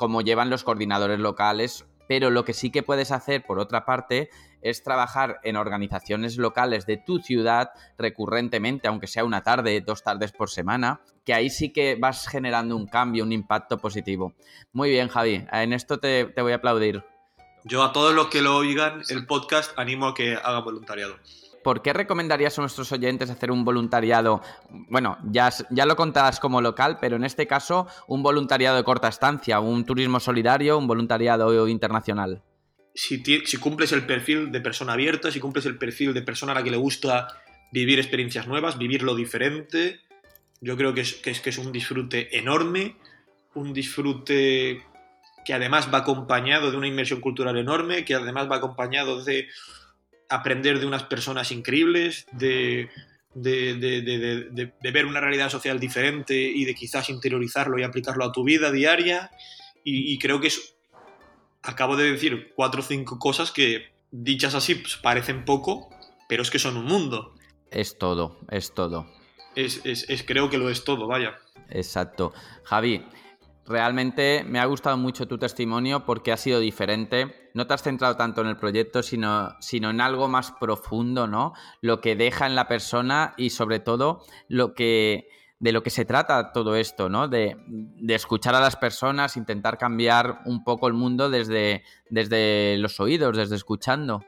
como 0.03 0.21
llevan 0.21 0.51
los 0.51 0.65
coordinadores 0.65 1.21
locales, 1.21 1.87
pero 2.09 2.31
lo 2.31 2.45
que 2.45 2.55
sí 2.55 2.73
que 2.73 2.83
puedes 2.83 3.13
hacer, 3.13 3.45
por 3.47 3.61
otra 3.61 3.85
parte, 3.85 4.31
es 4.61 4.83
trabajar 4.83 5.39
en 5.45 5.55
organizaciones 5.55 6.39
locales 6.39 6.87
de 6.87 6.97
tu 6.97 7.21
ciudad 7.21 7.71
recurrentemente, 7.97 8.89
aunque 8.89 9.07
sea 9.07 9.25
una 9.25 9.45
tarde, 9.45 9.81
dos 9.81 10.03
tardes 10.03 10.33
por 10.33 10.51
semana, 10.51 11.03
que 11.25 11.35
ahí 11.35 11.51
sí 11.51 11.73
que 11.73 11.95
vas 11.95 12.27
generando 12.27 12.75
un 12.75 12.89
cambio, 12.89 13.23
un 13.23 13.31
impacto 13.31 13.79
positivo. 13.79 14.35
Muy 14.73 14.91
bien, 14.91 15.07
Javi, 15.07 15.47
en 15.53 15.73
esto 15.73 16.01
te, 16.01 16.25
te 16.25 16.43
voy 16.43 16.51
a 16.51 16.57
aplaudir. 16.57 17.05
Yo 17.63 17.85
a 17.85 17.93
todos 17.93 18.13
los 18.13 18.27
que 18.27 18.43
lo 18.43 18.57
oigan 18.57 19.03
el 19.09 19.25
podcast 19.25 19.79
animo 19.79 20.09
a 20.09 20.15
que 20.15 20.35
hagan 20.35 20.65
voluntariado. 20.65 21.15
¿Por 21.63 21.83
qué 21.83 21.93
recomendarías 21.93 22.59
a 22.59 22.63
nuestros 22.63 22.93
oyentes 22.93 23.31
hacer 23.31 23.51
un 23.51 23.65
voluntariado? 23.65 24.43
Bueno, 24.71 25.19
ya, 25.25 25.51
ya 25.71 25.87
lo 25.87 25.97
contabas 25.97 26.41
como 26.41 26.61
local, 26.61 26.99
pero 27.01 27.17
en 27.17 27.25
este 27.25 27.47
caso 27.47 27.87
un 28.07 28.23
voluntariado 28.23 28.77
de 28.77 28.85
corta 28.85 29.09
estancia, 29.09 29.61
un 29.61 29.85
turismo 29.85 30.21
solidario, 30.21 30.79
un 30.79 30.87
voluntariado 30.87 31.69
internacional. 31.69 32.43
Si, 32.95 33.23
si 33.23 33.57
cumples 33.57 33.93
el 33.93 34.05
perfil 34.05 34.53
de 34.53 34.61
persona 34.61 34.93
abierta, 34.93 35.31
si 35.31 35.41
cumples 35.41 35.65
el 35.67 35.79
perfil 35.79 36.13
de 36.13 36.23
persona 36.23 36.53
a 36.53 36.55
la 36.57 36.63
que 36.63 36.71
le 36.71 36.77
gusta 36.77 37.29
vivir 37.73 37.99
experiencias 37.99 38.47
nuevas, 38.47 38.77
vivir 38.77 39.03
lo 39.03 39.15
diferente, 39.15 40.01
yo 40.61 40.77
creo 40.77 40.93
que 40.93 41.01
es, 41.01 41.15
que 41.15 41.31
es, 41.31 41.41
que 41.41 41.51
es 41.51 41.59
un 41.59 41.73
disfrute 41.73 42.37
enorme, 42.37 42.97
un 43.55 43.73
disfrute 43.73 44.83
que 45.45 45.55
además 45.55 45.93
va 45.93 45.99
acompañado 45.99 46.71
de 46.71 46.77
una 46.77 46.87
inmersión 46.87 47.21
cultural 47.21 47.57
enorme, 47.57 48.05
que 48.05 48.15
además 48.15 48.51
va 48.51 48.57
acompañado 48.57 49.25
de 49.25 49.49
aprender 50.35 50.81
de 50.81 50.87
unas 50.87 51.05
personas 51.05 51.53
increíbles, 51.53 52.27
de, 52.33 52.89
de, 53.35 54.73
ver 54.93 55.07
una 55.07 55.21
realidad 55.21 55.51
social 55.51 55.79
diferente 55.79 56.35
y 56.35 56.65
de 56.65 56.75
quizás 56.75 57.11
interiorizarlo 57.11 57.79
y 57.79 57.83
aplicarlo 57.83 58.25
a 58.25 58.33
tu 58.33 58.45
vida 58.45 58.71
diaria. 58.71 59.31
Y, 59.85 60.19
creo 60.19 60.41
que 60.41 60.47
es, 60.49 60.77
acabo 61.63 61.97
de 61.97 62.13
decir 62.13 62.53
cuatro 62.55 62.81
o 62.81 62.85
cinco 62.85 63.19
cosas 63.19 63.51
que 63.51 63.93
dichas 64.11 64.55
así 64.55 64.77
pues, 64.77 64.97
parecen 64.97 65.45
poco, 65.45 65.91
pero 66.29 66.43
es 66.43 66.51
que 66.51 66.59
son 66.59 66.77
un 66.77 66.87
mundo. 66.87 67.35
Es 67.71 67.99
todo, 67.99 68.39
es 68.51 68.75
todo. 68.75 69.07
Es, 69.55 69.83
es, 69.85 70.23
creo 70.23 70.49
que 70.49 70.59
lo 70.59 70.71
es 70.71 70.85
todo, 70.85 71.07
vaya. 71.07 71.39
Exacto. 71.69 72.33
Javi, 72.65 73.05
Realmente 73.67 74.45
me 74.45 74.59
ha 74.59 74.65
gustado 74.65 74.97
mucho 74.97 75.29
tu 75.29 75.39
testimonio 75.39 76.05
porque 76.05 76.33
ha 76.33 76.37
sido 76.37 76.59
diferente. 76.59 77.42
No 77.55 77.67
te 77.67 77.75
has 77.75 77.83
centrado 77.83 78.17
tanto 78.17 78.41
en 78.41 78.49
el 78.49 78.57
proyecto, 78.57 79.03
sino, 79.03 79.55
sino 79.61 79.91
en 79.91 80.01
algo 80.01 80.29
más 80.29 80.53
profundo, 80.53 81.27
¿no? 81.27 81.53
Lo 81.81 82.01
que 82.01 82.17
deja 82.17 82.47
en 82.47 82.55
la 82.55 82.69
persona 82.69 83.35
y 83.37 83.51
sobre 83.51 83.81
todo 83.81 84.25
lo 84.49 84.75
que 84.75 85.29
de 85.59 85.71
lo 85.71 85.85
que 85.85 85.91
se 85.91 86.05
trata 86.05 86.51
todo 86.51 86.75
esto, 86.75 87.09
¿no? 87.09 87.29
De, 87.29 87.57
de, 87.69 88.15
escuchar 88.17 88.57
a 88.57 88.61
las 88.61 88.75
personas, 88.75 89.37
intentar 89.37 89.79
cambiar 89.79 90.41
un 90.45 90.65
poco 90.65 90.89
el 90.89 90.93
mundo 90.93 91.31
desde, 91.31 91.85
desde 92.11 92.77
los 92.79 92.99
oídos, 92.99 93.37
desde 93.37 93.55
escuchando. 93.55 94.25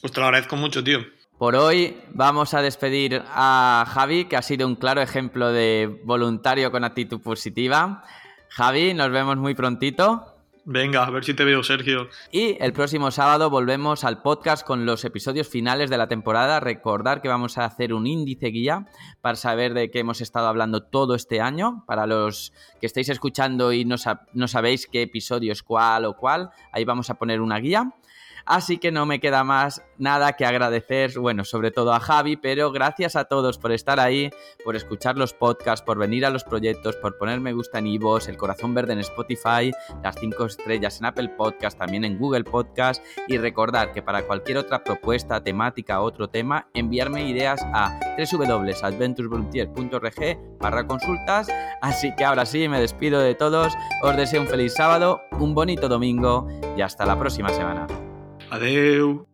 Pues 0.00 0.12
te 0.12 0.20
lo 0.20 0.26
agradezco 0.26 0.54
mucho, 0.54 0.84
tío. 0.84 1.00
Por 1.38 1.56
hoy 1.56 2.00
vamos 2.14 2.54
a 2.54 2.62
despedir 2.62 3.22
a 3.26 3.84
Javi, 3.88 4.26
que 4.26 4.36
ha 4.36 4.42
sido 4.42 4.66
un 4.66 4.76
claro 4.76 5.02
ejemplo 5.02 5.52
de 5.52 6.00
voluntario 6.04 6.70
con 6.70 6.84
actitud 6.84 7.20
positiva. 7.20 8.04
Javi, 8.48 8.94
nos 8.94 9.10
vemos 9.10 9.36
muy 9.36 9.54
prontito. 9.54 10.35
Venga, 10.68 11.04
a 11.04 11.10
ver 11.10 11.24
si 11.24 11.32
te 11.32 11.44
veo, 11.44 11.62
Sergio. 11.62 12.08
Y 12.32 12.56
el 12.60 12.72
próximo 12.72 13.12
sábado 13.12 13.50
volvemos 13.50 14.02
al 14.02 14.20
podcast 14.20 14.66
con 14.66 14.84
los 14.84 15.04
episodios 15.04 15.46
finales 15.46 15.90
de 15.90 15.96
la 15.96 16.08
temporada. 16.08 16.58
Recordar 16.58 17.22
que 17.22 17.28
vamos 17.28 17.56
a 17.56 17.64
hacer 17.64 17.94
un 17.94 18.08
índice 18.08 18.48
guía 18.48 18.84
para 19.20 19.36
saber 19.36 19.74
de 19.74 19.92
qué 19.92 20.00
hemos 20.00 20.20
estado 20.20 20.48
hablando 20.48 20.82
todo 20.82 21.14
este 21.14 21.40
año. 21.40 21.84
Para 21.86 22.08
los 22.08 22.52
que 22.80 22.86
estáis 22.86 23.08
escuchando 23.10 23.72
y 23.72 23.84
no, 23.84 23.94
no 24.32 24.48
sabéis 24.48 24.88
qué 24.88 25.02
episodio 25.02 25.52
es 25.52 25.62
cuál 25.62 26.04
o 26.04 26.16
cuál, 26.16 26.50
ahí 26.72 26.84
vamos 26.84 27.10
a 27.10 27.14
poner 27.14 27.40
una 27.40 27.58
guía. 27.58 27.92
Así 28.46 28.78
que 28.78 28.92
no 28.92 29.06
me 29.06 29.18
queda 29.18 29.42
más 29.42 29.82
nada 29.98 30.34
que 30.34 30.46
agradecer, 30.46 31.18
bueno, 31.18 31.44
sobre 31.44 31.72
todo 31.72 31.92
a 31.92 32.00
Javi, 32.00 32.36
pero 32.36 32.70
gracias 32.70 33.16
a 33.16 33.24
todos 33.24 33.58
por 33.58 33.72
estar 33.72 33.98
ahí, 33.98 34.30
por 34.64 34.76
escuchar 34.76 35.18
los 35.18 35.32
podcasts, 35.32 35.84
por 35.84 35.98
venir 35.98 36.24
a 36.24 36.30
los 36.30 36.44
proyectos, 36.44 36.94
por 36.96 37.18
poner 37.18 37.40
me 37.40 37.52
gusta 37.52 37.80
en 37.80 37.88
Ivos, 37.88 38.28
el 38.28 38.36
corazón 38.36 38.72
verde 38.72 38.92
en 38.92 39.00
Spotify, 39.00 39.72
las 40.02 40.14
cinco 40.14 40.46
estrellas 40.46 41.00
en 41.00 41.06
Apple 41.06 41.30
Podcast, 41.30 41.76
también 41.76 42.04
en 42.04 42.18
Google 42.18 42.44
Podcast 42.44 43.02
y 43.26 43.36
recordar 43.36 43.92
que 43.92 44.02
para 44.02 44.24
cualquier 44.26 44.58
otra 44.58 44.84
propuesta, 44.84 45.42
temática 45.42 46.00
o 46.00 46.04
otro 46.04 46.28
tema, 46.28 46.68
enviarme 46.72 47.28
ideas 47.28 47.60
a 47.74 47.98
www.adventuresvolunteer.org 48.16 50.58
para 50.60 50.86
consultas. 50.86 51.48
Así 51.82 52.14
que 52.14 52.24
ahora 52.24 52.46
sí, 52.46 52.68
me 52.68 52.80
despido 52.80 53.18
de 53.20 53.34
todos, 53.34 53.74
os 54.02 54.16
deseo 54.16 54.40
un 54.40 54.46
feliz 54.46 54.74
sábado, 54.74 55.22
un 55.40 55.52
bonito 55.54 55.88
domingo 55.88 56.46
y 56.76 56.82
hasta 56.82 57.04
la 57.04 57.18
próxima 57.18 57.48
semana. 57.48 58.05
Adeu! 58.50 59.26